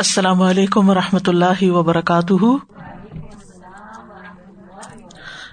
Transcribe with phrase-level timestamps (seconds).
[0.00, 2.44] السلام علیکم و رحمۃ اللہ وبرکاتہ۔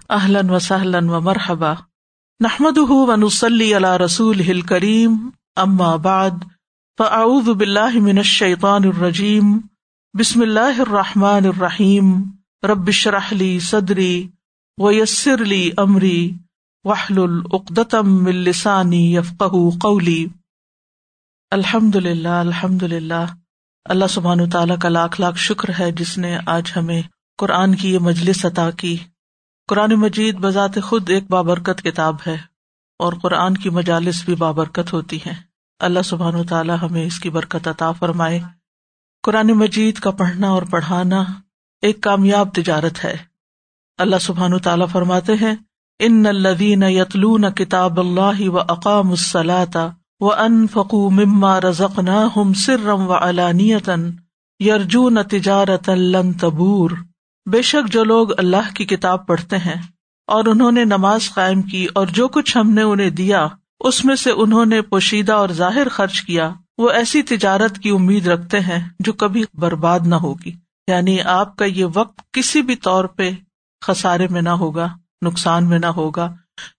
[0.10, 1.74] اہلن و سہلن و مرحبا
[2.40, 6.30] نحمد و نسلی اللہ رسول کریم اما بعد،
[6.98, 9.60] فاعوذ باللہ من الشیطان الرجیم۔
[10.20, 12.24] بسم اللہ الرحمٰن الرحیم۔
[12.64, 14.30] ربش رحلی صدری
[14.78, 16.32] و یسر علی عمری
[16.84, 19.44] وحل العقدم السانی یفق
[19.82, 20.26] قولی۔
[21.52, 23.26] الحمد للہ الحمد للہ
[23.90, 27.02] اللہ سبحان تعالیٰ کا لاکھ لاکھ شکر ہے جس نے آج ہمیں
[27.38, 28.98] قرآن کی یہ مجلس عطا کی۔
[29.68, 32.38] قرآن مجید بذات خود ایک بابرکت کتاب ہے
[33.00, 35.34] اور قرآن کی مجالس بھی بابرکت ہوتی ہیں۔
[35.80, 38.40] اللہ سبحان تعالیٰ ہمیں اس کی برکت عطا فرمائے۔
[39.24, 41.24] قرآن مجید کا پڑھنا اور پڑھانا
[41.82, 43.18] ایک کامیاب تجارت ہے۔
[43.98, 45.56] اللہ سبحان تعالیٰ فرماتے ہیں،
[46.00, 49.78] ان الدین یتلون کتاب اللہ و اقام الصلاۃ
[50.20, 54.12] و ان فقو مما رزق نہ ہم سرم و علانیتن
[55.30, 56.92] تجارت لن تبور۔
[57.46, 59.82] بے شک جو لوگ اللہ کی کتاب پڑھتے ہیں
[60.28, 63.48] اور انہوں نے نماز قائم کی اور جو کچھ ہم نے انہیں دیا،
[63.80, 68.28] اس میں سے انہوں نے پوشیدہ اور ظاہر خرچ کیا، وہ ایسی تجارت کی امید
[68.28, 70.52] رکھتے ہیں جو کبھی برباد نہ ہوگی۔
[70.88, 73.32] یعنی آپ کا یہ وقت کسی بھی طور پہ
[73.86, 74.88] خسارے میں نہ ہوگا،
[75.26, 76.34] نقصان میں نہ ہوگا۔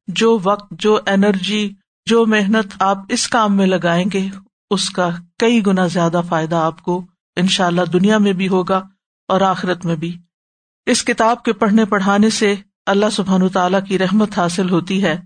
[0.09, 1.71] جو وقت، جو اینرجی
[2.09, 4.29] جو محنت آپ اس کام میں لگائیں گے،
[4.71, 7.05] اس کا کئی گنا زیادہ فائدہ آپ کو
[7.37, 8.83] ان شاء اللہ دنیا میں بھی ہوگا
[9.29, 10.19] اور آخرت میں بھی۔
[10.87, 12.55] اس کتاب کے پڑھنے پڑھانے سے
[12.87, 15.21] اللہ سبحان تعالیٰ کی رحمت حاصل ہوتی ہے،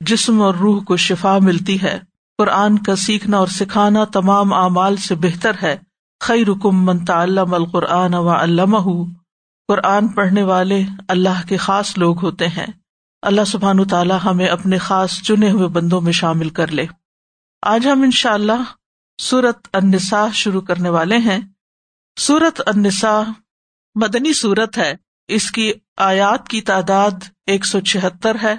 [0.00, 1.98] جسم اور روح کو شفا ملتی ہے۔
[2.38, 5.76] قرآن کا سیکھنا اور سکھانا تمام اعمال سے بہتر ہے۔
[6.20, 9.04] خی رکم منتا علم القرآن و علامہ
[9.68, 12.66] قرآن پڑھنے والے اللہ کے خاص لوگ ہوتے ہیں۔
[13.22, 16.86] اللہ سبحان تعالیٰ ہمیں اپنے خاص چنے ہوئے بندوں میں شامل کر لے۔
[17.62, 18.62] آج ہم ان شاء اللہ
[19.22, 21.38] سورت انسا شروع کرنے والے ہیں۔
[22.18, 23.22] سورت انسا
[23.94, 24.94] مدنی سورت ہے۔
[25.28, 27.10] اس کی آیات کی تعداد
[27.46, 28.56] ایک سو چہتر ہے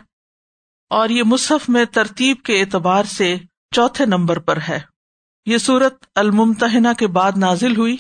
[0.90, 3.38] اور یہ مصحف میں ترتیب کے اعتبار سے
[3.76, 4.80] چوتھے نمبر پر ہے۔
[5.46, 7.98] یہ سورت الممتحنا کے بعد نازل ہوئی۔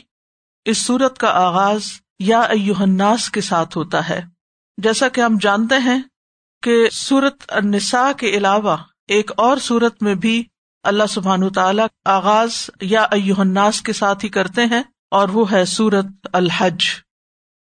[0.65, 1.81] اس سورت کا آغاز
[2.19, 4.21] یا ایوہناس کے ساتھ ہوتا ہے۔
[4.77, 6.01] جیسا کہ ہم جانتے ہیں
[6.61, 8.77] کہ سورت النساء کے علاوہ
[9.07, 10.43] ایک اور سورت میں بھی
[10.83, 16.05] اللہ سبحان تعالیٰ آغاز یا الناس کے ساتھ ہی کرتے ہیں اور وہ ہے سورت
[16.33, 16.83] الحج۔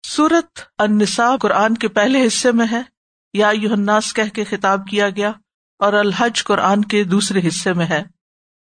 [0.08, 2.82] سورت النساء قرآن کے پہلے حصے میں ہے۔
[3.34, 5.32] یا الناس کہہ کے خطاب کیا گیا
[5.80, 8.04] اور الحج قرآن کے دوسرے حصے میں ہے۔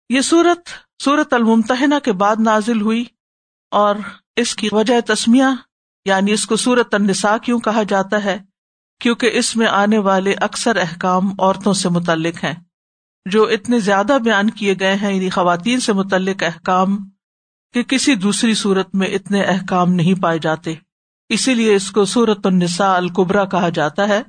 [0.09, 0.69] یہ سورت
[1.03, 3.06] سورت الممتحنا کے بعد نازل ہوئی
[3.72, 3.96] اور
[4.36, 5.46] اس کی وجہ تسمیہ
[6.06, 8.48] یعنی اس کو سورت النساء کیوں کہا جاتا ہے؟
[8.99, 12.53] کیونکہ اس میں آنے والے اکثر احکام عورتوں سے متعلق ہیں۔
[13.31, 17.09] جو اتنے زیادہ بیان کیے گئے ہیں یعنی خواتین سے متعلق احکام،
[17.73, 20.73] کہ کسی دوسری صورت میں اتنے احکام نہیں پائے جاتے۔
[21.29, 24.21] اسی لیے اس کو سورت النساء القبرا کہا جاتا ہے۔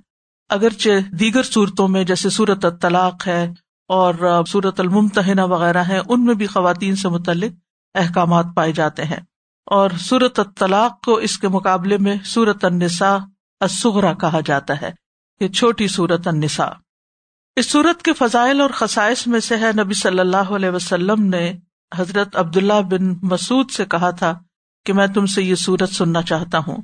[0.49, 3.53] اگرچہ دیگر صورتوں میں، جیسے سورت الطلاق ہے
[3.89, 7.53] اور سورت الممتحنا وغیرہ ہیں، ان میں بھی خواتین سے متعلق
[7.95, 9.21] احکامات پائے جاتے ہیں۔
[9.67, 13.17] اور سورت الطلاق کو اس کے مقابلے میں سورت النساء
[13.61, 14.91] اسغرا کہا جاتا ہے،
[15.41, 16.71] یہ چھوٹی سورت النساء۔
[17.57, 21.53] اس سورت کے فضائل اور خسائش میں سے ہے، نبی صلی اللہ علیہ وسلم نے
[21.99, 24.39] حضرت عبداللہ بن مسعود سے کہا تھا
[24.87, 26.77] کہ میں تم سے یہ سورت سننا چاہتا ہوں۔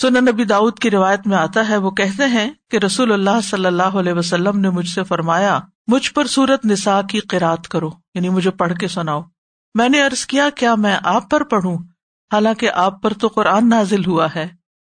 [0.00, 3.66] سن نبی داؤد کی روایت میں آتا ہے، وہ کہتے ہیں کہ رسول اللہ صلی
[3.66, 8.28] اللہ علیہ وسلم نے مجھ سے فرمایا، مجھ پر سورت نسا کی قرآد کرو یعنی
[8.28, 9.22] مجھے پڑھ کے سناؤ۔
[9.74, 11.78] میں نے ارض کیا کیا میں آپ پر پڑھوں؟
[12.32, 14.48] حالانکہ آپ پر تو قرآن نازل ہوا ہے۔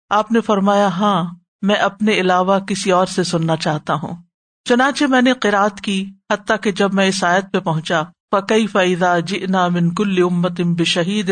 [0.10, 4.16] آپ نے فرمایا ہاں میں اپنے علاوہ کسی اور سے سننا چاہتا ہوں۔
[4.64, 9.18] چنانچہ میں نے قرآد کی، حتیٰ کہ جب میں اس آیت پہ پہنچا فقی فائدہ
[9.28, 11.32] جنا من کل امت ام بشہید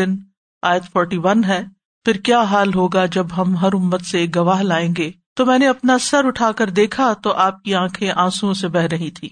[0.62, 1.64] آیت فورٹی ون ہے،
[2.04, 5.58] پھر کیا حال ہوگا جب ہم ہر امت سے ایک گواہ لائیں گے؟ تو میں
[5.58, 9.28] نے اپنا سر اٹھا کر دیکھا تو آپ کی آنکھیں آنسو سے بہ رہی تھی۔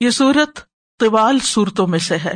[0.00, 0.60] یہ سورت
[0.98, 2.34] طوال صورتوں میں سے ہے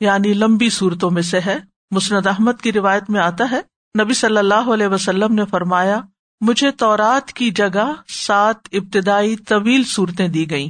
[0.00, 1.58] یعنی لمبی صورتوں میں سے ہے۔
[1.90, 3.60] مسند احمد کی روایت میں آتا ہے
[4.00, 6.00] نبی صلی اللہ علیہ وسلم نے فرمایا،
[6.40, 10.68] مجھے تورات کی جگہ سات ابتدائی طویل صورتیں دی گئیں۔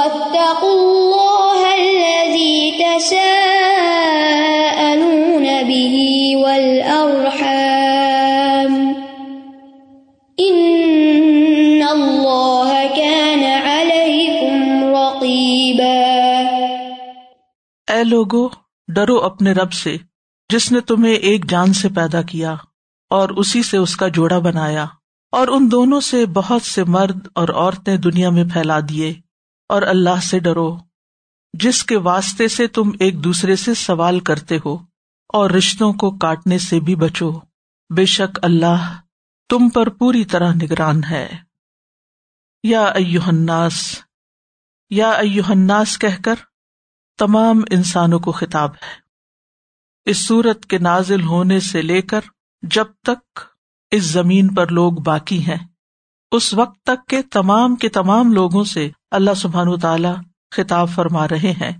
[0.06, 3.44] واتقوا الله الذي تساءلون
[5.44, 7.36] به والأرحام.
[10.48, 16.16] إن الله كان عليكم رقيبا.
[17.94, 18.48] اے لوگو،
[18.88, 19.98] ڈرو اپنے رب سے،
[20.50, 22.56] جس نے تمہیں ایک جان سے پیدا کیا
[23.10, 24.86] اور اسی سے اس کا جوڑا بنایا
[25.32, 29.25] اور ان دونوں سے بہت سے مرد اور عورتیں دنیا میں پھیلا دیے۔
[29.70, 30.78] اور اللہ سے ڈرو۔
[31.54, 34.78] جس کے واسطے سے تم ایک دوسرے سے سوال کرتے ہو
[35.28, 37.32] اور رشتوں کو کاٹنے سے بھی بچو،
[37.96, 39.02] بے شک اللہ
[39.50, 41.38] تم پر پوری طرح نگران ہے۔
[42.64, 44.02] یا ایوہ الناس،
[44.90, 46.36] یا ایوہ الناس کہہ کر،
[47.18, 49.06] تمام انسانوں کو خطاب ہے۔
[50.06, 52.20] اس صورت کے نازل ہونے سے لے کر
[52.62, 53.40] جب تک
[53.92, 55.68] اس زمین پر لوگ باقی ہیں،
[56.32, 60.08] اس وقت تک کے تمام کے تمام لوگوں سے اللہ سبحان تعالی
[60.52, 61.72] خطاب فرما رہے ہیں۔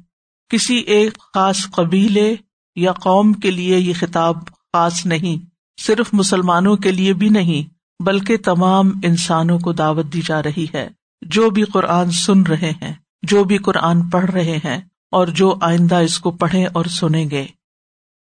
[0.50, 2.36] کسی ایک خاص قبیلے
[2.76, 5.46] یا قوم کے لیے یہ خطاب خاص نہیں،
[5.82, 7.74] صرف مسلمانوں کے لیے بھی نہیں،
[8.04, 10.90] بلکہ تمام انسانوں کو دعوت دی جا رہی ہے۔
[11.22, 15.96] جو بھی قرآن سن رہے ہیں، جو بھی قرآن پڑھ رہے ہیں، اور جو آئندہ
[15.96, 17.46] اس کو پڑھیں اور سنیں گے۔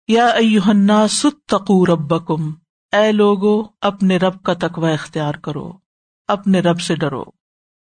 [0.07, 2.53] یا ایوہنا ستقو ربکم،
[2.91, 5.71] اے لوگو، اپنے رب کا تقوی اختیار کرو،
[6.27, 7.34] اپنے رب سے ڈرو۔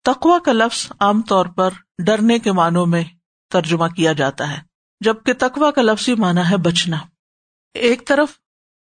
[0.05, 1.71] تقوا کا لفظ عام طور پر
[2.07, 3.05] ڈرنے کے معنوں میں
[3.53, 4.61] ترجمہ کیا جاتا ہے،
[5.01, 6.97] جبکہ تقوا کا لفظ ہی مانا ہے بچنا۔
[7.75, 8.29] ایک طرف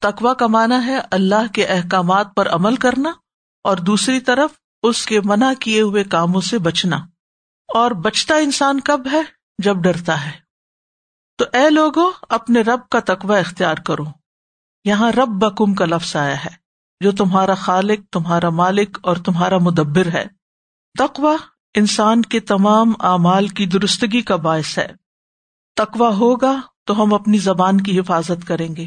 [0.01, 3.13] تقوا کا مانا ہے اللہ کے احکامات پر عمل کرنا،
[3.65, 4.51] اور دوسری طرف
[4.83, 6.97] اس کے منع کیے ہوئے کاموں سے بچنا۔
[7.75, 9.23] اور بچتا انسان کب ہے؟
[9.59, 10.31] جب ڈرتا ہے۔
[11.39, 14.05] تو اے لوگو، اپنے رب کا تقوی اختیار کرو۔
[14.85, 16.51] یہاں رب بکم کا لفظ آیا ہے،
[17.01, 20.42] جو تمہارا خالق، تمہارا مالک اور تمہارا مدبر ہے۔
[20.99, 21.37] تقوا
[21.75, 24.89] انسان کے تمام اعمال کی درستگی کا باعث ہے۔
[25.77, 28.87] تقوا ہوگا تو ہم اپنی زبان کی حفاظت کریں گے۔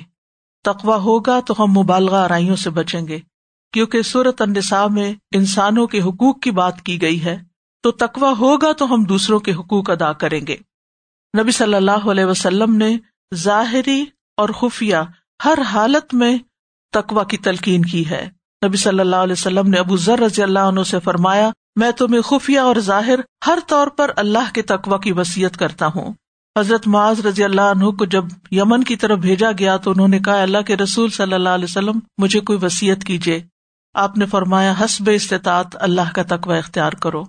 [0.63, 3.19] تقوا ہوگا تو ہم مبالغہ آرائیوں سے بچیں گے۔
[3.73, 7.37] کیونکہ صورت النساء میں انسانوں کے حقوق کی بات کی گئی ہے،
[7.81, 10.55] تو تقوا ہوگا تو ہم دوسروں کے حقوق ادا کریں گے۔
[11.41, 12.97] نبی صلی اللہ علیہ وسلم نے
[13.35, 14.05] ظاہری
[14.37, 14.95] اور خفیہ
[15.45, 16.37] ہر حالت میں
[16.91, 18.29] تقوا کی تلقین کی ہے۔
[18.65, 22.21] نبی صلی اللہ علیہ وسلم نے ابو ذر رضی اللہ عنہ سے فرمایا میں تمہیں
[22.21, 26.13] خفیہ اور ظاہر ہر طور پر اللہ کے تقوا کی وسیعت کرتا ہوں۔
[26.59, 30.19] حضرت معاذ رضی اللہ عنہ کو جب یمن کی طرف بھیجا گیا تو انہوں نے
[30.19, 33.43] کہا، اللہ کے رسول صلی اللہ علیہ وسلم، مجھے کوئی وسیعت کیجیے
[33.93, 37.23] آپ نے فرمایا، حسب استطاعت اللہ کا تقوی اختیار کرو۔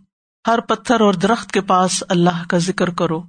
[0.46, 3.22] ہر پتھر اور درخت کے پاس اللہ کا ذکر کرو۔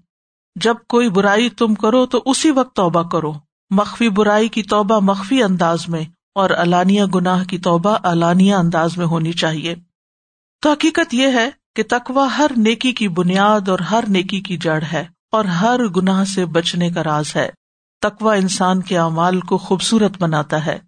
[0.56, 3.34] جب کوئی برائی تم کرو تو اسی وقت توبہ کرو۔
[3.70, 6.04] مخفی برائی کی توبہ مخفی انداز میں
[6.36, 9.76] اور الانیہ گناہ کی توبہ الانیہ انداز میں ہونی چاہیے۔
[10.62, 14.84] تو حقیقت یہ ہے کہ تقوا ہر نیکی کی بنیاد اور ہر نیکی کی جڑ
[14.94, 17.50] ہے اور ہر گناہ سے بچنے کا راز ہے۔
[18.02, 20.80] تقوا انسان کے اعمال کو خوبصورت بناتا ہے۔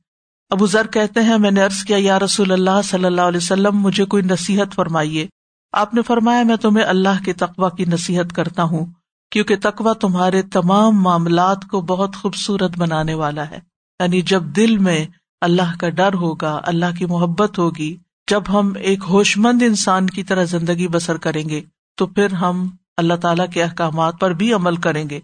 [0.50, 3.78] ابو ذر کہتے ہیں، میں نے ارض کیا، یا رسول اللہ صلی اللہ علیہ وسلم،
[3.78, 5.28] مجھے کوئی نصیحت فرمائیے۔
[5.72, 8.86] آپ نے فرمایا، میں تمہیں اللہ کے تقوا کی نصیحت کرتا ہوں،
[9.32, 13.60] کیونکہ تقوا تمہارے تمام معاملات کو بہت خوبصورت بنانے والا ہے۔
[14.00, 15.06] یعنی جب دل میں
[15.42, 17.98] اللہ کا ڈر ہوگا، اللہ کی محبت ہوگی
[18.30, 21.62] جب ہم ایک ہوش مند انسان کی طرح زندگی بسر کریں گے،
[21.96, 25.20] تو پھر ہم اللہ تعالیٰ کے احکامات پر بھی عمل کریں گے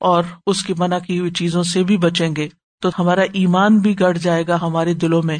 [0.00, 2.48] اور اس کی منع کی ہوئی چیزوں سے بھی بچیں گے۔
[2.82, 5.38] تو ہمارا ایمان بھی گڑ جائے گا ہمارے دلوں میں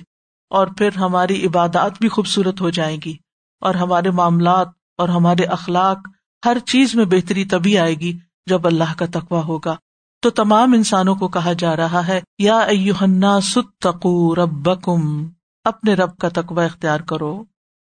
[0.51, 3.17] اور پھر ہماری عبادات بھی خوبصورت ہو جائیں گی
[3.61, 5.99] اور ہمارے معاملات اور ہمارے اخلاق
[6.47, 9.77] ہر چیز میں بہتری تبھی آئے گی جب اللہ کا تقوا ہوگا۔
[10.23, 15.27] تو تمام انسانوں کو کہا جا رہا ہے، یا ستقو ربکم۔
[15.67, 17.45] اپنے رب کا تقوا اختیار کرو۔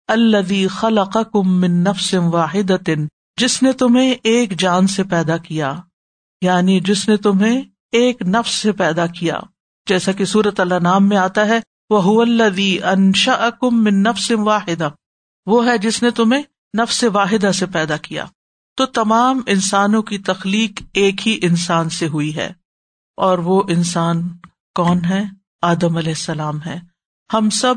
[0.08, 2.72] الذی خلقکم من نفس واحد
[3.38, 5.76] جس نے تمہیں ایک جان سے پیدا کیا
[6.42, 9.40] یعنی جس نے تمہیں ایک نفس سے پیدا کیا۔
[9.88, 12.26] جیسا کہ سورت اللہ نام میں آتا ہے وہ
[12.84, 14.90] انشا کم من نفس واحدہ
[15.46, 16.44] وہ ہے جس نے تمہیں
[16.78, 18.26] نفس واحدہ سے پیدا کیا۔
[18.78, 22.54] تو تمام انسانوں کی تخلیق ایک ہی انسان سے ہوئی ہے۔
[23.18, 24.30] اور وہ انسان
[24.76, 25.24] کون ہے؟
[25.62, 26.95] آدم علیہ السلام ہے۔
[27.34, 27.76] ہم سب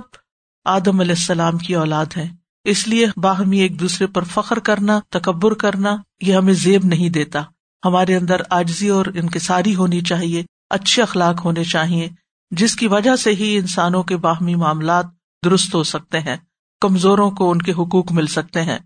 [0.65, 5.55] آدم علیہ السلام کی اولاد ہیں۔ اس لیے باہمی ایک دوسرے پر فخر کرنا، تکبر
[5.55, 7.43] کرنا، یہ ہمیں زیب نہیں دیتا۔
[7.85, 12.09] ہمارے اندر آجزی اور انکساری ہونی چاہیے، اچھے اخلاق ہونے چاہیے،
[12.51, 15.07] جس کی وجہ سے ہی انسانوں کے باہمی معاملات
[15.45, 16.37] درست ہو سکتے ہیں،
[16.81, 18.79] کمزوروں کو ان کے حقوق مل سکتے ہیں۔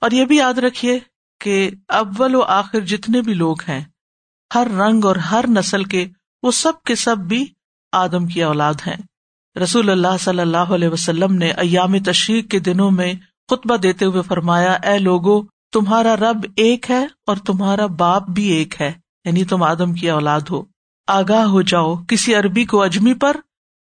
[0.00, 0.98] اور یہ بھی یاد رکھیے
[1.40, 3.84] کہ اول و آخر جتنے بھی لوگ ہیں،
[4.54, 6.06] ہر رنگ اور ہر نسل کے،
[6.42, 7.46] وہ سب کے سب بھی
[7.92, 8.96] آدم کی اولاد ہیں۔
[9.56, 13.12] رسول اللہ صلی اللہ علیہ وسلم نے ایام تشریق کے دنوں میں
[13.50, 15.42] خطبہ دیتے ہوئے فرمایا، اے لوگو،
[15.72, 18.92] تمہارا رب ایک ہے اور تمہارا باپ بھی ایک ہے
[19.24, 20.62] یعنی تم آدم کی اولاد ہو۔
[21.08, 23.36] آگاہ ہو جاؤ، کسی عربی کو اجمی پر،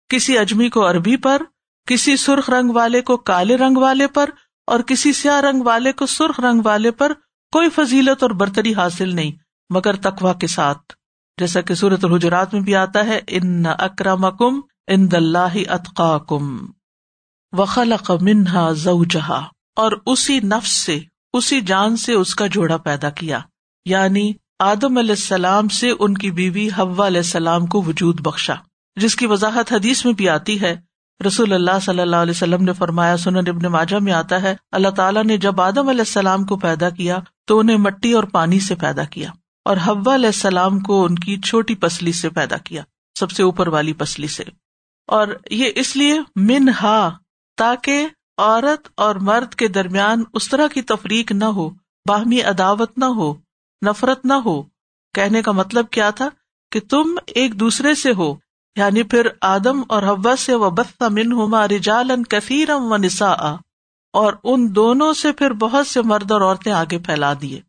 [0.10, 1.42] کسی اجمی کو عربی پر،
[1.88, 4.30] کسی سرخ رنگ والے کو کالے رنگ والے پر،
[4.68, 7.14] اور کسی سیاہ رنگ والے کو سرخ رنگ والے پر
[7.54, 9.32] کوئی فضیلت اور برتری حاصل نہیں،
[9.70, 10.94] مگر تقوا کے ساتھ۔
[11.38, 14.26] جیسا کہ سورت الحجرات میں بھی آتا ہے، ان اکرم
[14.90, 16.58] ان دلہ اطقا کم
[17.52, 21.00] وخلق منہا زوجہا اور اسی نفس سے،
[21.34, 23.40] اسی جان سے اس کا جوڑا پیدا کیا۔
[23.86, 28.54] یعنی آدم علیہ السلام سے ان کی بیوی حوا علیہ السلام کو وجود بخشا۔
[28.96, 30.76] جس کی وضاحت حدیث میں بھی آتی ہے۔
[31.28, 34.90] رسول اللہ صلی اللہ علیہ وسلم نے فرمایا، سنن ابن ماجہ میں آتا ہے، اللہ
[34.90, 38.76] تعالیٰ نے جب آدم علیہ السلام کو پیدا کیا تو انہیں مٹی اور پانی سے
[38.76, 39.32] پیدا کیا
[39.66, 42.84] اور حوا علیہ السلام کو ان کی چھوٹی پسلی سے پیدا کیا،
[43.20, 44.44] سب سے اوپر والی پسلی سے۔
[45.10, 47.10] اور یہ اس لیے من ہا
[47.58, 51.70] تاکہ عورت اور مرد کے درمیان اس طرح کی تفریق نہ ہو،
[52.08, 53.34] باہمی عداوت نہ ہو،
[53.86, 54.64] نفرت نہ ہو۔
[55.14, 56.30] کہنے کا مطلب کیا تھا؟
[56.72, 58.36] کہ تم ایک دوسرے سے ہو
[58.76, 63.32] یعنی پھر آدم اور حوا سے و بس من ہوما رجالن کثیرم و نسا
[64.14, 67.62] اور ان دونوں سے پھر بہت سے مرد اور عورتیں آگے پھیلا دیے۔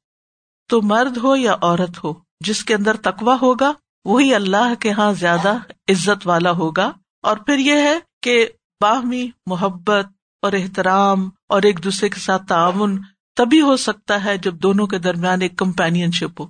[0.68, 3.72] تو مرد ہو یا عورت ہو، جس کے اندر تقوا ہوگا،
[4.04, 5.54] وہی اللہ کے یہاں زیادہ
[5.88, 8.46] عزت والا ہوگا۔ اور پھر یہ ہے کہ
[8.80, 10.06] باہمی محبت
[10.42, 13.02] اور احترام اور ایک دوسرے کے ساتھ تعاون
[13.36, 16.46] تبھی ہو سکتا ہے جب دونوں کے درمیان ایک کمپین شپ ہو۔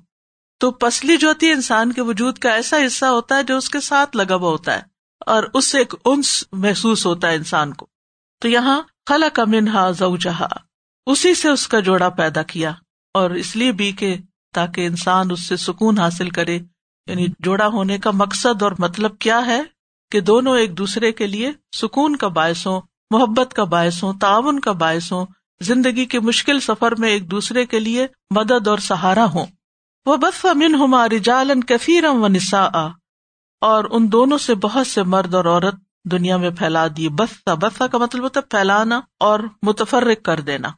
[0.58, 3.70] تو پسلی جو ہوتی ہے انسان کے وجود کا ایسا حصہ ہوتا ہے جو اس
[3.70, 4.82] کے ساتھ لگا ہوا ہوتا ہے
[5.26, 7.86] اور اس سے ایک انس محسوس ہوتا ہے انسان کو۔
[8.40, 10.48] تو یہاں خلا کا منہا زہا
[11.06, 12.72] اسی سے اس کا جوڑا پیدا کیا
[13.14, 14.16] اور اس لیے بھی کہ
[14.54, 16.58] تاکہ انسان اس سے سکون حاصل کرے۔
[17.06, 19.62] یعنی جوڑا ہونے کا مقصد اور مطلب کیا ہے؟
[20.10, 24.60] کہ دونوں ایک دوسرے کے لیے سکون کا باعث ہوں، محبت کا باعث ہوں، تعاون
[24.60, 25.26] کا باعث ہوں،
[25.60, 29.46] زندگی کے مشکل سفر میں ایک دوسرے کے لیے مدد اور سہارا ہوں۔
[30.06, 32.88] وہ بس امن ہماری جالن کفیرم و نسا
[33.60, 35.74] اور ان دونوں سے بہت سے مرد اور عورت
[36.04, 40.68] دنیا میں پھیلا دیے۔ بسا بسا کا مطلب ہوتا ہے پھیلانا اور متفرق کر دینا۔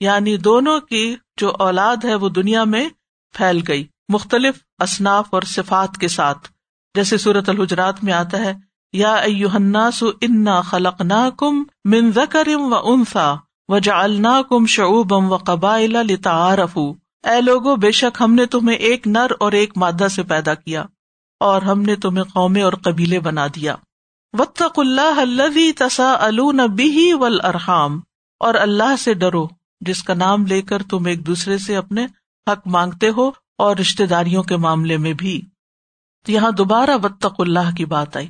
[0.00, 2.88] یعنی دونوں کی جو اولاد ہے وہ دنیا میں
[3.32, 6.48] پھیل گئی۔ مختلف اصناف اور صفات کے ساتھ۔
[6.94, 8.65] جیسے صورت الحجرات میں آتا ہے
[8.96, 13.34] یا الناس انا خلقناکم من ذکر و انثى
[13.68, 16.94] وجعلناکم شعوبا وقبائل لتعارفوا
[17.28, 20.84] اے لوگو، بے شک ہم نے تمہیں ایک نر اور ایک مادہ سے پیدا کیا
[21.40, 23.74] اور ہم نے تمہیں قومیں اور قبیلے بنا دیا۔
[24.38, 28.00] واتقوا اللہ الذی تساءلون به والارحام۔
[28.40, 29.48] اور اللہ سے ڈرو،
[29.80, 32.06] جس کا نام لے کر تم ایک دوسرے سے اپنے
[32.52, 35.42] حق مانگتے ہو اور رشتے داریوں کے معاملے میں بھی۔
[36.28, 38.28] یہاں دوبارہ وطق اللہ کی بات آئی۔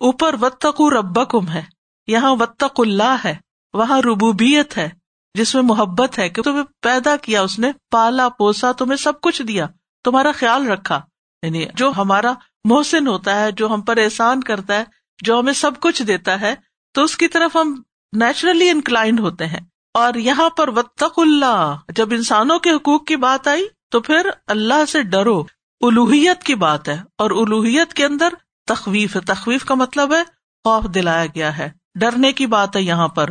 [0.00, 1.62] اوپر وطق ربکم ہے،
[2.06, 3.36] یہاں وطق اللہ ہے،
[3.74, 4.88] وہاں ربوبیت ہے،
[5.34, 9.42] جس میں محبت ہے کہ تمہیں پیدا کیا، اس نے پالا، پوسا، تمہیں سب کچھ
[9.42, 9.66] دیا،
[10.04, 11.00] تمہارا خیال رکھا۔
[11.42, 12.32] یعنی جو ہمارا
[12.64, 14.84] محسن ہوتا ہے، جو ہم پر احسان کرتا ہے،
[15.22, 16.54] جو ہمیں سب کچھ دیتا ہے،
[16.92, 17.82] تو اس کی طرف ہم
[18.12, 19.60] نیچرلی انکلائنڈ ہوتے ہیں۔
[19.94, 24.84] اور یہاں پر وطق اللہ، جب انسانوں کے حقوق کی بات آئی، تو پھر اللہ
[24.88, 25.44] سے ڈرو۔
[25.80, 28.28] الوحیت کی بات ہے، اور الوحیت کے اندر
[28.66, 30.22] تخویف ہے۔ تخویف کا مطلب ہے
[30.64, 33.30] خوف دلایا گیا ہے۔ ڈرنے کی بات ہے یہاں پر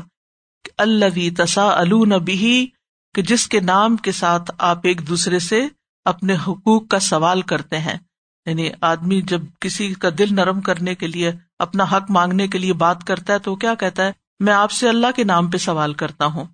[0.77, 2.67] اللہ تسا البی
[3.15, 5.67] کہ جس کے نام کے ساتھ آپ ایک دوسرے سے
[6.05, 7.97] اپنے حقوق کا سوال کرتے ہیں۔
[8.45, 12.73] یعنی آدمی جب کسی کا دل نرم کرنے کے لیے، اپنا حق مانگنے کے لیے
[12.73, 15.93] بات کرتا ہے تو کیا کہتا ہے؟ میں آپ سے اللہ کے نام پہ سوال
[15.93, 16.45] کرتا ہوں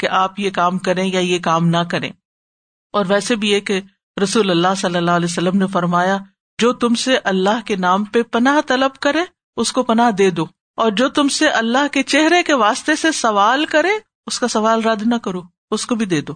[0.00, 2.10] کہ آپ یہ کام کریں یا یہ کام نہ کریں۔
[2.92, 3.80] اور ویسے بھی یہ کہ
[4.22, 6.18] رسول اللہ صلی اللہ علیہ وسلم نے فرمایا
[6.58, 9.24] جو تم سے اللہ کے نام پہ پناہ طلب کرے،
[9.56, 10.44] اس کو پناہ دے دو۔
[10.76, 13.88] اور جو تم سے اللہ کے چہرے کے واسطے سے سوال کرے،
[14.26, 16.32] اس کا سوال رد نہ کرو، اس کو بھی دے دو۔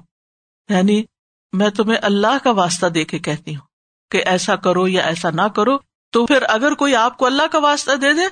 [0.68, 1.04] یعنی
[1.52, 3.66] میں تمہیں اللہ کا واسطہ دے کے کہتی ہوں
[4.10, 5.78] کہ ایسا کرو یا ایسا نہ کرو۔
[6.12, 8.22] تو پھر اگر کوئی آپ کو اللہ کا واسطہ دے دے،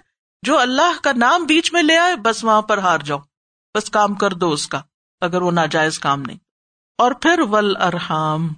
[0.42, 3.18] جو اللہ کا نام بیچ میں لے آئے، بس وہاں پر ہار جاؤ۔
[3.76, 4.80] بس کام کر دو اس کا،
[5.20, 6.38] اگر وہ ناجائز کام نہیں۔
[6.98, 8.48] اور پھر ول ارحام۔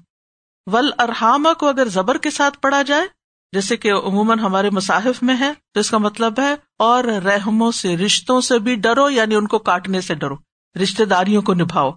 [0.67, 3.18] ول ارحام کو اگر زبر کے ساتھ پڑھا جائے
[3.53, 7.97] جیسے کہ عموماً ہمارے مصاحف میں ہے تو اس کا مطلب ہے، اور رحموں سے،
[7.97, 10.37] رشتوں سے بھی ڈرو یعنی ان کو کاٹنے سے ڈرو
[10.83, 11.91] رشتے داریوں کو نبھاؤ۔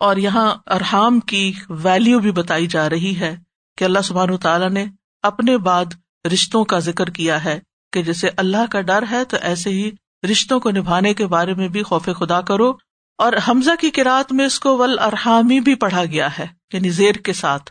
[0.00, 3.36] اور یہاں ارحام کی ویلو بھی بتائی جا رہی ہے
[3.78, 4.86] کہ اللہ سبحان تعالیٰ نے
[5.22, 5.84] اپنے بعد
[6.32, 7.60] رشتوں کا ذکر کیا ہے
[7.92, 9.90] کہ جیسے اللہ کا ڈر ہے، تو ایسے ہی
[10.30, 12.72] رشتوں کو نبھانے کے بارے میں بھی خوف خدا کرو۔
[13.18, 17.12] اور حمزہ کی کراط میں اس کو ول ارحامی بھی پڑھا گیا ہے یعنی زیر
[17.12, 17.70] کے ساتھ۔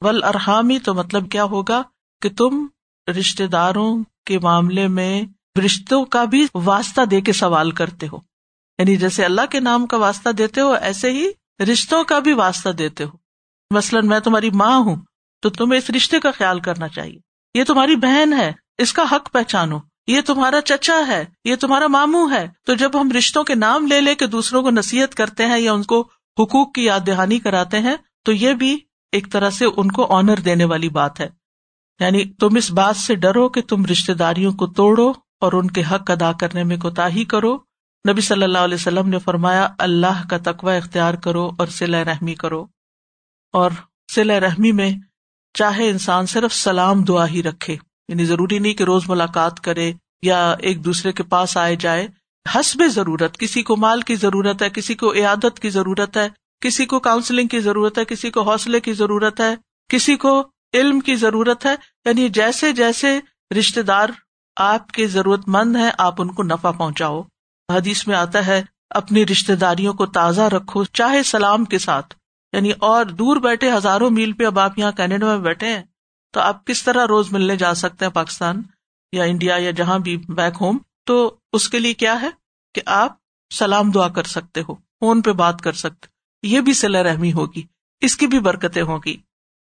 [0.00, 1.82] ول ارحامی تو مطلب کیا ہوگا؟
[2.22, 2.66] کہ تم
[3.08, 5.22] رشتے داروں کے معاملے میں
[5.64, 8.16] رشتوں کا بھی واسطہ دے کے سوال کرتے ہو۔
[8.78, 11.28] یعنی جیسے اللہ کے نام کا واسطہ دیتے ہو، ایسے ہی
[11.64, 13.10] رشتوں کا بھی واسطہ دیتے ہو۔
[13.74, 14.96] مثلاً میں تمہاری ماں ہوں،
[15.42, 17.18] تو تمہیں اس رشتے کا خیال کرنا چاہیے۔
[17.54, 22.30] یہ تمہاری بہن ہے، اس کا حق پہچانو۔ یہ تمہارا چچا ہے، یہ تمہارا ماموں
[22.30, 25.58] ہے۔ تو جب ہم رشتوں کے نام لے لے کے دوسروں کو نصیحت کرتے ہیں
[25.58, 26.00] یا ان کو
[26.40, 28.78] حقوق کی یاد دہانی کراتے ہیں، تو یہ بھی
[29.12, 31.37] ایک طرح سے ان کو آنر دینے والی بات ہے۔
[32.00, 35.82] یعنی تم اس بات سے ڈرو کہ تم رشتے داریوں کو توڑو اور ان کے
[35.90, 37.58] حق ادا کرنے میں کوتا ہی کرو۔
[38.10, 42.34] نبی صلی اللہ علیہ وسلم نے فرمایا، اللہ کا تقوی اختیار کرو اور سلا رحمی
[42.34, 42.66] کرو۔
[43.52, 43.70] اور
[44.14, 44.90] سلا رحمی میں
[45.54, 47.76] چاہے انسان صرف سلام دعا ہی رکھے
[48.08, 52.08] یعنی ضروری نہیں کہ روز ملاقات کرے یا ایک دوسرے کے پاس آئے جائے۔
[52.54, 56.28] حسب ضرورت، کسی کو مال کی ضرورت ہے، کسی کو عیادت کی ضرورت ہے،
[56.60, 59.54] کسی کو کاؤنسلنگ کی ضرورت ہے، کسی کو حوصلے کی ضرورت ہے،
[59.88, 63.20] کسی کو علم کی ضرورت ہے یعنی جیسے جیسے
[63.58, 64.08] رشتے دار
[64.56, 67.22] آپ کے ضرورت مند ہیں، آپ ان کو نفع پہنچاؤ۔
[67.72, 72.14] حدیث میں آتا ہے، اپنی رشتے داریوں کو تازہ رکھو، چاہے سلام کے ساتھ۔
[72.52, 75.82] یعنی اور دور بیٹھے ہزاروں میل پہ اب آپ یہاں کینیڈا میں بیٹھے ہیں۔
[76.32, 78.62] تو آپ کس طرح روز ملنے جا سکتے ہیں پاکستان
[79.12, 82.30] یا انڈیا یا جہاں بھی بیک ہوم تو اس کے لیے کیا ہے
[82.74, 83.16] کہ آپ
[83.54, 86.06] سلام دعا کر سکتے ہو، فون پہ بات کر سکتے
[86.42, 87.62] یہ بھی سلا رحمی ہوگی،
[88.00, 89.16] اس کی بھی برکتیں ہوگی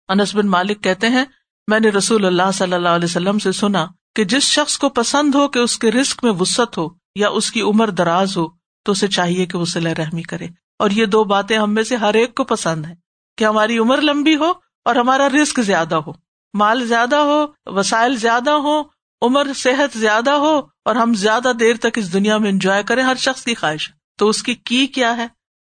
[0.07, 1.25] انس بن مالک کہتے ہیں،
[1.67, 5.35] میں نے رسول اللہ صلی اللہ علیہ وسلم سے سنا کہ جس شخص کو پسند
[5.35, 8.47] ہو کہ اس کے رسک میں وسط ہو یا اس کی عمر دراز ہو،
[8.83, 10.47] تو اسے چاہیے کہ وہ سلا رحمی کرے۔
[10.79, 12.95] اور یہ دو باتیں ہم میں سے ہر ایک کو پسند ہے
[13.37, 14.51] کہ ہماری عمر لمبی ہو
[14.85, 16.11] اور ہمارا رسک زیادہ ہو۔
[16.53, 18.83] مال زیادہ ہو، وسائل زیادہ ہو
[19.21, 23.15] عمر، صحت زیادہ ہو اور ہم زیادہ دیر تک اس دنیا میں انجوائے کریں، ہر
[23.15, 25.27] شخص کی خواہش۔ تو اس کی کی کیا ہے؟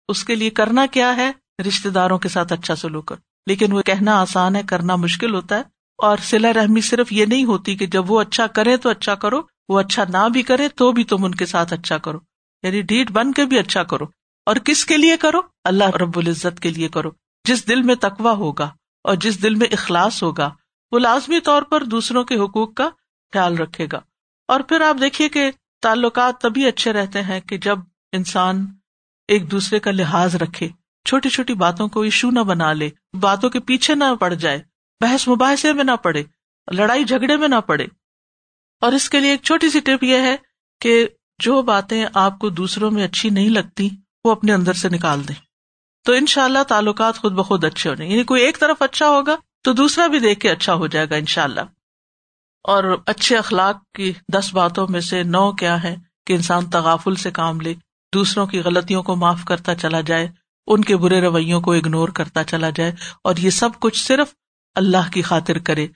[0.09, 1.33] اس کے لیے کرنا کیا ہے؟
[1.69, 5.57] رشتے داروں کے ساتھ اچھا سلوک کر لیکن وہ کہنا آسان ہے، کرنا مشکل ہوتا
[5.57, 5.63] ہے۔
[5.99, 9.41] اور سلا رحمی صرف یہ نہیں ہوتی کہ جب وہ اچھا کرے تو اچھا کرو،
[9.69, 12.19] وہ اچھا نہ بھی کرے تو بھی تم ان کے ساتھ اچھا کرو۔
[12.63, 14.05] یعنی ڈیٹ بن کے بھی اچھا کرو۔
[14.47, 17.11] اور کس کے لیے کرو؟ اللہ رب العزت کے لیے کرو۔
[17.45, 18.65] جس دل میں تقوا ہوگا
[19.05, 20.55] اور جس دل میں اخلاص ہوگا،
[20.93, 22.91] وہ لازمی طور پر دوسروں کے حقوق کا
[23.33, 24.01] خیال رکھے گا۔
[24.49, 25.51] اور پھر آپ دیکھیے کہ
[25.83, 27.79] تعلقات تبھی اچھے رہتے ہیں کہ جب
[28.13, 28.67] انسان
[29.29, 30.69] ایک دوسرے کا لحاظ رکھے۔
[31.05, 34.63] چھوٹی چھوٹی باتوں کو ایشو نہ بنا لے، باتوں کے پیچھے نہ پڑ جائے،
[35.01, 36.23] بحث مباحثے میں نہ پڑے،
[36.73, 37.87] لڑائی جھگڑے میں نہ پڑے۔
[38.81, 40.37] اور اس کے لیے ایک چھوٹی سی ٹپ یہ ہے
[40.81, 41.07] کہ
[41.39, 43.89] جو باتیں آپ کو دوسروں میں اچھی نہیں لگتی،
[44.25, 45.35] وہ اپنے اندر سے نکال دیں۔
[46.05, 49.37] تو ان شاء اللہ تعلقات خود بخود اچھے ہونے یعنی کوئی ایک طرف اچھا ہوگا،
[49.63, 51.61] تو دوسرا بھی دیکھ کے اچھا ہو جائے گا ان شاء اللہ
[52.63, 57.31] اور اچھے اخلاق کی دس باتوں میں سے نو کیا ہے کہ انسان تغافل سے
[57.31, 57.75] کام لے،
[58.15, 60.29] دوسروں کی غلطیوں کو معاف کرتا چلا جائے
[60.67, 62.93] ان کے برے رویوں کو اگنور کرتا چلا جائے
[63.25, 64.29] اور یہ سب کچھ صرف
[64.75, 65.87] اللہ کی خاطر کرے۔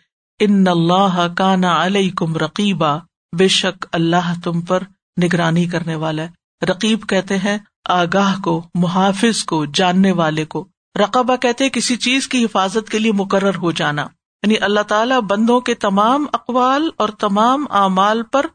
[0.41, 2.99] ان اللہ کا نا علیہ کم رقیبہ
[3.39, 4.83] بے شک اللہ تم پر
[5.23, 6.29] نگرانی کرنے والا ہے۔
[6.67, 12.45] رقیب کہتے ہیں آگاہ کو، محافظ کو، جاننے والے کو۔ رقبہ کہتے کسی چیز کی
[12.45, 14.03] حفاظت کے لیے مقرر ہو جانا۔
[14.43, 18.47] یعنی اللہ تعالیٰ بندوں کے تمام اقوال اور تمام اعمال پر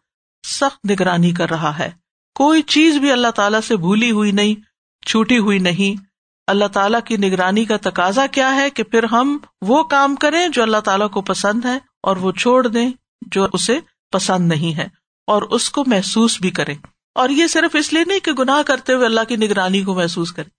[0.48, 1.92] سخت نگرانی کر رہا ہے۔
[2.36, 4.69] کوئی چیز بھی اللہ تعالیٰ سے بھولی ہوئی نہیں۔
[5.06, 6.04] چھوٹی ہوئی نہیں۔
[6.48, 10.64] اللہ تعالیٰ کی نگرانی کا تقاضا کیا ہے کہ پھر ہم وہ کام کریں جو
[10.64, 13.80] اللہ تعالیٰ کو پسند ہے اور وہ چھوڑ دیں جو اسے
[14.12, 14.88] پسند نہیں ہے
[15.28, 16.76] اور اس کو محسوس بھی کریں۔
[17.16, 20.32] اور یہ صرف اس لیے نہیں کہ گناہ کرتے ہوئے اللہ کی نگرانی کو محسوس
[20.32, 20.50] کرے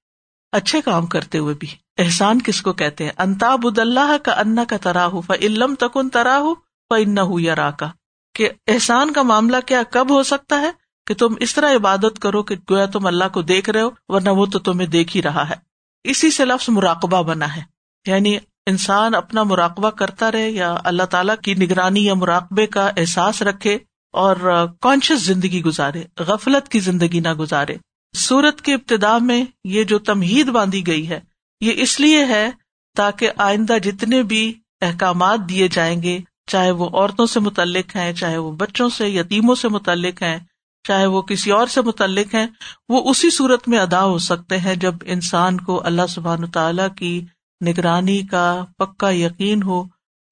[0.53, 4.76] اچھے کام کرتے ہوئے بھی۔ احسان کس کو کہتے ہیں؟ انتاب اللہ کا انا کا
[4.76, 6.42] تراہ علم تکن تراہ
[6.90, 7.88] ان یا را کا
[8.35, 10.70] کہ احسان کا معاملہ کیا کب ہو سکتا ہے؟
[11.11, 14.31] کہ تم اس طرح عبادت کرو کہ گویا تم اللہ کو دیکھ رہے ہو، ورنہ
[14.31, 15.55] وہ تو تمہیں دیکھ ہی رہا ہے۔
[16.05, 17.62] اسی سے لفظ مراقبہ بنا ہے۔
[18.07, 23.42] یعنی انسان اپنا مراقبہ کرتا رہے یا اللہ تعالیٰ کی نگرانی یا مراقبے کا احساس
[23.42, 23.79] رکھے
[24.12, 27.77] اور کانشیس زندگی گزارے، غفلت کی زندگی نہ گزارے۔
[28.16, 31.20] سورت کے ابتدا میں یہ جو تمہید باندھی گئی ہے،
[31.61, 32.51] یہ اس لیے ہے
[32.96, 38.38] تاکہ آئندہ جتنے بھی احکامات دیے جائیں گے، چاہے وہ عورتوں سے متعلق ہیں، چاہے
[38.38, 40.38] وہ بچوں سے، یتیموں سے متعلق ہیں
[40.85, 42.47] چاہے وہ کسی اور سے متعلق ہیں،
[42.88, 47.21] وہ اسی صورت میں ادا ہو سکتے ہیں جب انسان کو اللہ سبحان تعالی کی
[47.61, 49.83] نگرانی کا پکا یقین ہو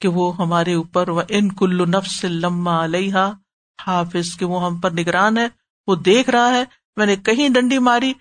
[0.00, 3.30] کہ وہ ہمارے اوپر و ان کل نفس لما علیہ
[3.78, 5.46] حافظ، کہ وہ ہم پر نگران ہے،
[5.87, 6.64] وہ دیکھ رہا ہے،
[6.96, 8.12] میں نے کہیں ڈنڈی ماری،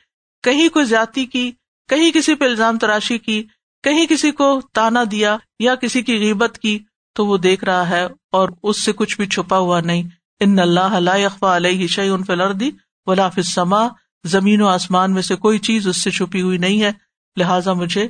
[0.44, 1.52] کہیں کوئی زیادتی کی،
[1.90, 3.44] کہیں کسی پہ الزام تراشی کی،
[3.84, 6.80] کہیں کسی کو تانا دیا یا کسی کی غیبت کی،
[7.16, 10.04] تو وہ دیکھ رہا ہے اور اس سے کچھ بھی چھپا ہوا نہیں۔
[10.40, 12.72] ان اللہ اخوا علیہ شعی ان فلردی
[13.06, 13.88] ولا سما
[14.24, 16.92] زمین و آسمان میں سے کوئی چیز اس سے چھپی ہوئی نہیں ہے،
[17.38, 18.08] لہٰذا مجھے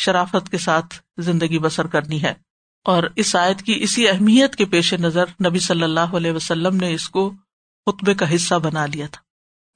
[0.00, 2.34] شرافت کے ساتھ زندگی بسر کرنی ہے۔
[2.84, 6.94] اور اس آیت کی اسی اہمیت کے پیش نظر نبی صلی اللہ علیہ وسلم نے
[6.94, 7.32] اس کو
[7.86, 9.22] خطبے کا حصہ بنا لیا تھا،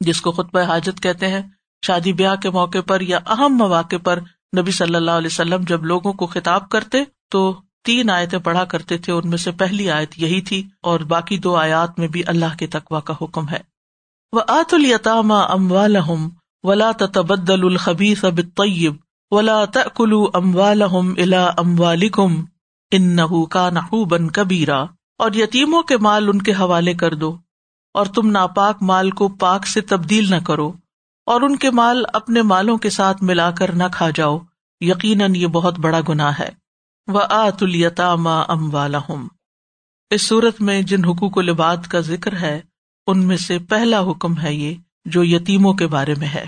[0.01, 1.43] جس کو خطبہ حاجت کہتے ہیں۔
[1.87, 4.19] شادی بیاہ کے موقع پر یا اہم مواقع پر
[4.59, 6.99] نبی صلی اللہ علیہ وسلم جب لوگوں کو خطاب کرتے
[7.31, 11.39] تو تین آیتیں پڑھا کرتے تھے، ان میں سے پہلی آیت یہی تھی، اور باقی
[11.39, 13.59] دو آیات میں بھی اللہ کے تقوا کا حکم ہے۔
[14.33, 16.29] وہ آت التام ام والم
[16.65, 18.25] ولا تبدل الخبیث
[18.57, 18.95] طیب
[19.33, 22.43] ولا تلو ام والم الا ام والم
[22.93, 24.81] ان کا نحو بن کبیرا
[25.19, 27.37] اور یتیموں کے مال ان کے حوالے کر دو،
[27.95, 30.73] اور تم ناپاک مال کو پاک سے تبدیل نہ کرو،
[31.27, 34.39] اور ان کے مال اپنے مالوں کے ساتھ ملا کر نہ کھا جاؤ۔
[34.81, 36.49] یقیناً یہ بہت بڑا گناہ ہے۔
[37.07, 37.63] وہ آت
[38.19, 38.99] ماں ام والا
[40.11, 42.61] اس صورت میں جن حقوق و لباد کا ذکر ہے،
[43.07, 46.45] ان میں سے پہلا حکم ہے یہ جو یتیموں کے بارے میں ہے۔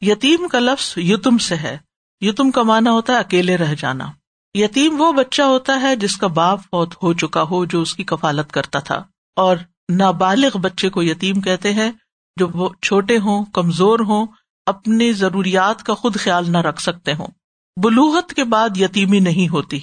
[0.00, 1.78] یتیم کا لفظ یتم سے ہے۔
[2.20, 4.12] یتم کا مانا ہوتا ہے اکیلے رہ جانا۔
[4.54, 8.04] یتیم وہ بچہ ہوتا ہے جس کا باپ فوت ہو چکا ہو جو اس کی
[8.04, 9.02] کفالت کرتا تھا۔
[9.36, 9.56] اور
[9.92, 11.92] نابالغ بچے کو یتیم کہتے ہیں
[12.36, 14.26] جو وہ چھوٹے ہوں، کمزور ہوں،
[14.66, 17.26] اپنی ضروریات کا خود خیال نہ رکھ سکتے ہوں۔
[17.82, 19.80] بلوحت کے بعد یتیمی نہیں ہوتی۔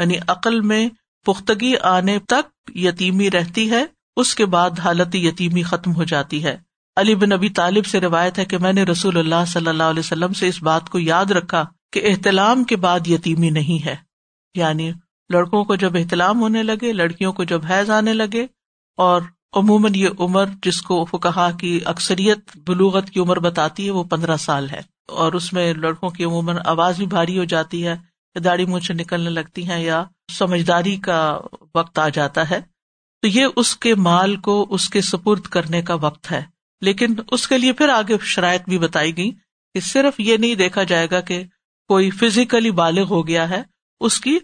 [0.00, 0.88] یعنی عقل میں
[1.26, 3.84] پختگی آنے تک یتیمی رہتی ہے،
[4.16, 6.56] اس کے بعد حالت یتیمی ختم ہو جاتی ہے۔
[6.96, 10.00] علی بن نبی طالب سے روایت ہے کہ میں نے رسول اللہ صلی اللہ علیہ
[10.00, 13.96] وسلم سے اس بات کو یاد رکھا کہ احتلام کے بعد یتیمی نہیں ہے۔
[14.54, 14.92] یعنی
[15.32, 18.46] لڑکوں کو جب احتلام ہونے لگے، لڑکیوں کو جب حیض آنے لگے،
[18.96, 24.04] اور عموماً یہ عمر جس کو کہا کی اکثریت بلوغت کی عمر بتاتی ہے، وہ
[24.04, 28.09] پندرہ سال ہے۔ اور اس میں لڑکوں کی عموماً آواز بھی بھاری ہو جاتی ہے۔
[28.38, 30.04] داڑھی مونچھ نکلنے لگتی ہیں یا
[30.38, 31.38] سمجھداری کا
[31.74, 32.60] وقت آ جاتا ہے،
[33.22, 36.42] تو یہ اس کے مال کو اس کے سپرد کرنے کا وقت ہے۔
[36.80, 39.30] لیکن اس کے لیے پھر آگے شرائط بھی بتائی گئی
[39.74, 41.44] کہ صرف یہ نہیں دیکھا جائے گا کہ
[41.88, 43.62] کوئی فزیکلی بالغ ہو گیا ہے،
[44.00, 44.38] اس کی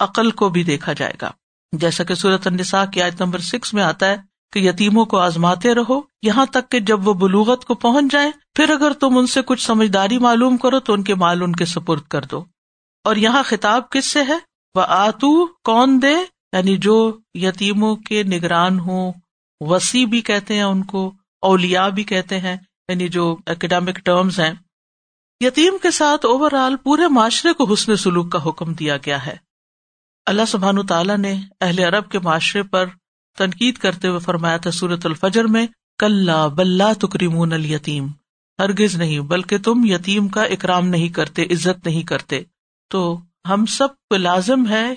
[0.00, 1.30] عقل کو بھی دیکھا جائے گا۔
[1.72, 4.16] جیسا کہ سورت النساء کی آیت نمبر سکس میں آتا ہے
[4.52, 8.70] کہ یتیموں کو آزماتے رہو، یہاں تک کہ جب وہ بلوغت کو پہنچ جائے پھر
[8.70, 12.02] اگر تم ان سے کچھ سمجھداری معلوم کرو تو ان کے مال ان کے سپرد
[12.02, 12.44] کر دو۔
[13.04, 14.38] اور یہاں خطاب کس سے ہے؟
[14.74, 16.14] وہ آتو کون دے؟
[16.52, 19.12] یعنی جو یتیموں کے نگران ہوں،
[19.60, 22.56] وسیع بھی کہتے ہیں ان کو اولیا بھی کہتے ہیں
[22.88, 24.52] یعنی جو اکیڈیمک ٹرمز ہیں۔
[25.40, 29.36] یتیم کے ساتھ اوور آل پورے معاشرے کو حسن سلوک کا حکم دیا گیا ہے۔
[30.26, 32.86] اللہ سبحان تعالیٰ نے اہل عرب کے معاشرے پر
[33.38, 35.66] تنقید کرتے ہوئے فرمایا تھا سورت الفجر میں
[35.98, 38.06] کل بلّہ تکریمون الیتیم۔
[38.58, 42.42] ہرگز نہیں، بلکہ تم یتیم کا اکرام نہیں کرتے، عزت نہیں کرتے۔
[42.88, 44.94] تو ہم سب کو لازم ہے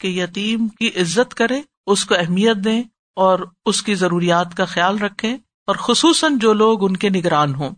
[0.00, 2.82] کہ یتیم کی عزت کرے اس کو اہمیت دیں
[3.16, 7.70] اور اس کی ضروریات کا خیال رکھیں اور خصوصاً جو لوگ ان کے نگران ہوں۔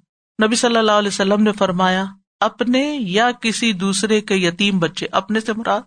[0.47, 2.05] نبی صلی اللہ علیہ وسلم نے فرمایا،
[2.41, 5.81] اپنے یا کسی دوسرے کے یتیم بچے، اپنے سے مراد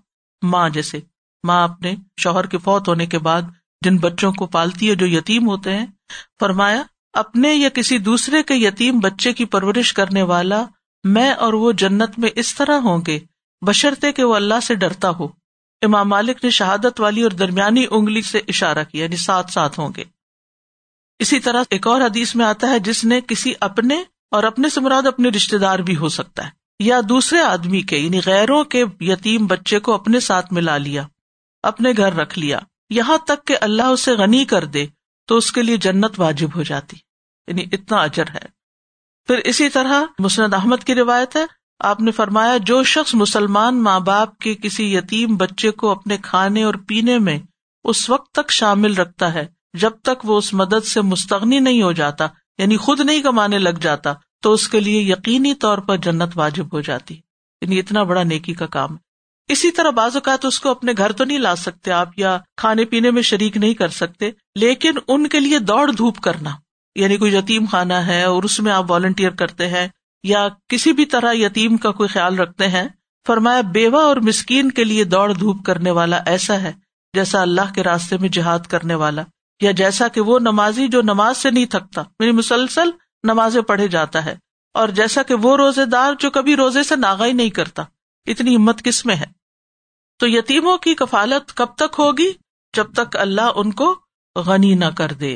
[0.43, 0.99] ماں جیسے۔
[1.47, 3.41] ماں اپنے شوہر کے فوت ہونے کے بعد
[3.85, 5.85] جن بچوں کو پالتی ہے، جو یتیم ہوتے ہیں،
[6.39, 10.65] فرمایا، اپنے یا کسی دوسرے کے یتیم بچے کی پرورش کرنے والا
[11.03, 13.19] میں اور وہ جنت میں اس طرح ہوں گے
[13.61, 15.27] بشرتے کہ وہ اللہ سے ڈرتا ہو۔
[15.81, 19.89] امام مالک نے شہادت والی اور درمیانی انگلی سے اشارہ کیا یعنی ساتھ ساتھ ہوں
[19.97, 20.03] گے۔
[21.19, 24.81] اسی طرح ایک اور حدیث میں آتا ہے، جس نے کسی اپنے اور اپنے سے
[24.81, 28.83] مراد اپنے رشتے دار بھی ہو سکتا ہے، یا دوسرے آدمی کے یعنی غیروں کے
[28.99, 31.07] یتیم بچے کو اپنے ساتھ ملا لیا،
[31.63, 34.85] اپنے گھر رکھ لیا۔ یہاں تک کہ اللہ اسے غنی کر دے
[35.27, 36.97] تو اس کے لیے جنت واجب ہو جاتی۔
[37.47, 38.57] یعنی اتنا اجر ہے۔
[39.27, 43.99] پھر اسی طرح مسند احمد کی روایت ہے آپ نے فرمایا، جو شخص مسلمان ماں
[43.99, 47.39] باپ کے کسی یتیم بچے کو اپنے کھانے اور پینے میں
[47.83, 51.91] اس وقت تک شامل رکھتا ہے، جب تک وہ اس مدد سے مستغنی نہیں ہو
[51.91, 56.31] جاتا یعنی خود نہیں کمانے لگ جاتا، تو اس کے لیے یقینی طور پر جنت
[56.35, 57.15] واجب ہو جاتی۔
[57.61, 58.97] یعنی اتنا بڑا نیکی کا کام۔
[59.47, 62.85] اسی طرح بعض اوقات اس کو اپنے گھر تو نہیں لا سکتے آپ، یا کھانے
[62.85, 66.49] پینے میں شریک نہیں کر سکتے، لیکن ان کے لیے دوڑ دھوپ کرنا
[66.95, 69.87] یعنی کوئی یتیم خانہ ہے اور اس میں آپ والنٹیئر کرتے ہیں
[70.23, 72.87] یا کسی بھی طرح یتیم کا کوئی خیال رکھتے ہیں،
[73.25, 76.71] فرمایا، بیوہ اور مسکین کے لیے دوڑ دھوپ کرنے والا ایسا ہے
[77.13, 79.23] جیسا اللہ کے راستے میں جہاد کرنے والا،
[79.61, 82.89] یا جیسا کہ وہ نمازی جو نماز سے نہیں تھکتا میری مسلسل
[83.23, 84.35] نمازیں پڑھے جاتا ہے،
[84.75, 87.83] اور جیسا کہ وہ روزے دار جو کبھی روزے سے ناغا ہی نہیں کرتا،
[88.27, 89.25] اتنی ہمت کس میں ہے؟
[90.19, 92.31] تو یتیموں کی کفالت کب تک ہوگی؟
[92.73, 93.93] جب تک اللہ ان کو
[94.35, 95.33] غنی نہ کر دے،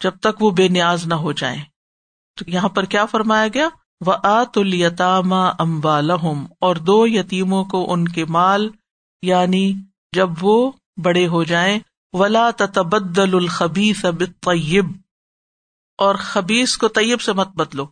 [0.00, 1.62] جب تک وہ بے نیاز نہ ہو جائیں۔
[2.38, 3.68] تو یہاں پر کیا فرمایا گیا؟
[4.06, 8.70] وہ آت التام امبالحم اور دو یتیموں کو ان کے مال
[9.22, 9.72] یعنی
[10.16, 11.78] جب وہ بڑے ہو جائیں،
[12.12, 14.04] ولا تبدل الخبیس
[14.40, 14.86] طیب
[15.98, 17.86] اور خبیس کو طیب سے مت بدلو۔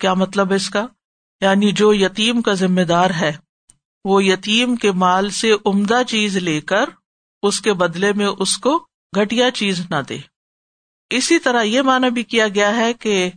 [0.00, 0.86] کیا مطلب اس کا؟
[1.40, 3.32] یعنی جو یتیم کا ذمہ دار ہے،
[4.04, 6.84] وہ یتیم کے مال سے عمدہ چیز لے کر
[7.42, 10.18] اس کے بدلے میں اس کو گٹیا چیز نہ دے۔
[11.10, 13.30] اسی طرح یہ مانا بھی کیا گیا ہے کہ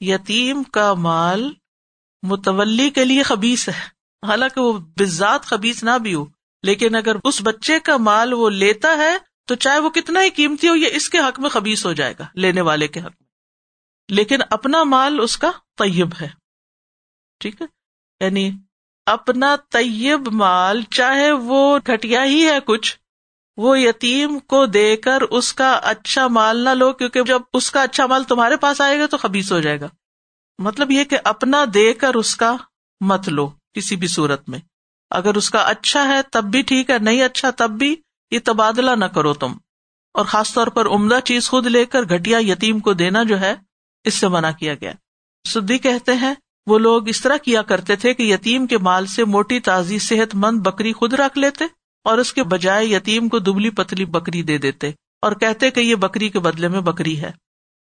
[0.00, 1.52] یتیم کا مال
[2.22, 6.24] متولی کے لیے خبیص ہے۔ حالانکہ وہ بزاد خبیص نہ بھی ہو،
[6.62, 10.68] لیکن اگر اس بچے کا مال وہ لیتا ہے، تو چاہے وہ کتنا ہی قیمتی
[10.68, 13.26] ہو، یہ اس کے حق میں خبیص ہو جائے گا، لینے والے کے حق میں۔
[14.08, 16.28] لیکن اپنا مال اس کا طیب ہے۔
[17.40, 17.66] ٹھیک ہے؟
[18.24, 18.50] یعنی
[19.06, 22.96] اپنا طیب مال، چاہے وہ گٹیا ہی ہے کچھ،
[23.56, 27.82] وہ یتیم کو دے کر اس کا اچھا مال نہ لو، کیونکہ جب اس کا
[27.82, 29.88] اچھا مال تمہارے پاس آئے گا تو خبیص ہو جائے گا۔
[30.58, 32.56] مطلب یہ کہ اپنا دے کر اس کا
[33.00, 34.58] مت لو کسی بھی صورت میں۔
[35.10, 37.96] اگر اس کا اچھا ہے تب بھی ٹھیک ہے، نہیں اچھا تب بھی
[38.30, 39.52] یہ تبادلہ نہ کرو تم۔
[40.14, 43.54] اور خاص طور پر عمدہ چیز خود لے کر گٹیا یتیم کو دینا جو ہے،
[44.04, 44.92] اس سے منع کیا گیا۔
[45.48, 46.34] سدی کہتے ہیں،
[46.66, 50.34] وہ لوگ اس طرح کیا کرتے تھے کہ یتیم کے مال سے موٹی تازی صحت
[50.34, 51.64] مند بکری خود رکھ لیتے
[52.04, 54.88] اور اس کے بجائے یتیم کو دبلی پتلی بکری دے دیتے
[55.20, 57.30] اور کہتے کہ یہ بکری کے بدلے میں بکری ہے۔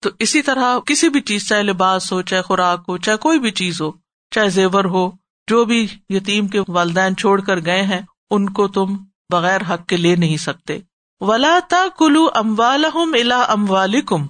[0.01, 3.51] تو اسی طرح کسی بھی چیز، چاہے لباس ہو، چاہے خوراک ہو، چاہے کوئی بھی
[3.51, 3.91] چیز ہو،
[4.31, 5.11] چاہے زیور ہو،
[5.47, 8.97] جو بھی یتیم کے والدین چھوڑ کر گئے ہیں، ان کو تم
[9.31, 10.79] بغیر حق کے لے نہیں سکتے۔
[11.19, 13.67] ولا تا کلو اموال الا ام
[14.05, 14.27] کم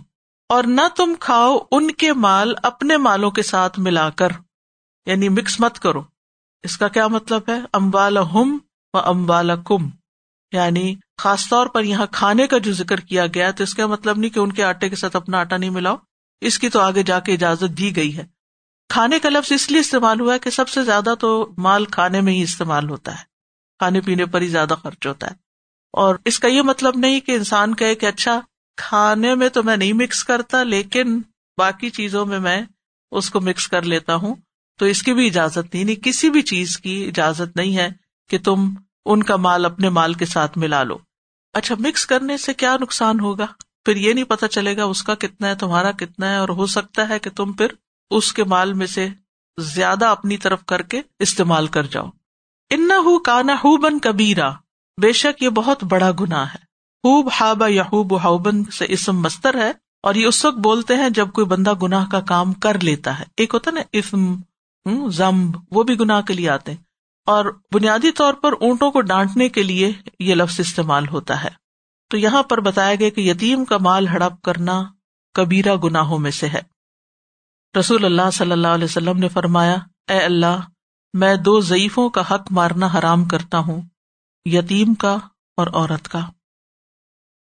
[0.49, 4.29] اور نہ تم کھاؤ ان کے مال اپنے مالوں کے ساتھ ملا کر۔
[5.05, 6.03] یعنی مکس مت کرو۔
[6.63, 8.57] اس کا کیا مطلب ہے؟ امبال ہم
[8.93, 9.89] و امبال کم
[10.51, 14.17] یعنی خاص طور پر یہاں کھانے کا جو ذکر کیا گیا تو اس کا مطلب
[14.17, 15.95] نہیں کہ ان کے آٹے کے ساتھ اپنا آٹا نہیں ملاؤ۔
[16.41, 18.25] اس کی تو آگے جا کے اجازت دی گئی ہے۔
[18.89, 22.21] کھانے کا لفظ اس لیے استعمال ہوا ہے کہ سب سے زیادہ تو مال کھانے
[22.21, 23.23] میں ہی استعمال ہوتا ہے۔
[23.79, 25.31] کھانے پینے پر ہی زیادہ خرچ ہوتا ہے۔
[25.93, 28.41] اور اس کا یہ مطلب نہیں کہ انسان کہے کہ اچھا
[28.77, 31.21] کھانے میں تو میں نہیں مکس کرتا، لیکن
[31.57, 32.61] باقی چیزوں میں میں
[33.11, 34.35] اس کو مکس کر لیتا ہوں۔
[34.77, 37.89] تو اس کی بھی اجازت نہیں نہیں کسی بھی چیز کی اجازت نہیں ہے
[38.29, 38.73] کہ تم
[39.05, 40.97] ان کا مال اپنے مال کے ساتھ ملا لو۔
[41.53, 43.45] اچھا مکس کرنے سے کیا نقصان ہوگا؟
[43.85, 46.65] پھر یہ نہیں پتا چلے گا اس کا کتنا ہے، تمہارا کتنا ہے، اور ہو
[46.65, 47.67] سکتا ہے کہ تم پھر
[48.11, 49.07] اس کے مال میں سے
[49.57, 52.09] زیادہ اپنی طرف کر کے استعمال کر جاؤ۔
[52.69, 54.51] ان ہُو کانا ہو بن کبیرا۔
[55.01, 56.57] بے شک یہ بہت بڑا گنا ہے۔
[57.03, 59.71] خوب ہابا یا خوب ہاؤبن سے اسم مستر ہے،
[60.03, 63.23] اور یہ اس وقت بولتے ہیں جب کوئی بندہ گناہ کا کام کر لیتا ہے۔
[63.37, 64.35] ایک ہوتا نا اسم
[65.09, 66.90] زمب وہ بھی گناہ کے لیے آتے ہیں۔
[67.25, 71.49] اور بنیادی طور پر اونٹوں کو ڈانٹنے کے لیے یہ لفظ استعمال ہوتا ہے۔
[72.09, 74.83] تو یہاں پر بتایا گیا کہ یتیم کا مال ہڑپ کرنا
[75.33, 76.61] کبیرا گناہوں میں سے ہے۔
[77.79, 79.75] رسول اللہ صلی اللہ علیہ وسلم نے فرمایا،
[80.07, 80.59] اے اللہ،
[81.13, 83.81] میں دو ضعیفوں کا حق مارنا حرام کرتا ہوں،
[84.45, 85.17] یتیم کا
[85.57, 86.19] اور عورت کا۔